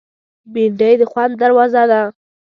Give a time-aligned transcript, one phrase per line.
[0.53, 2.01] بېنډۍ د خوند دروازه ده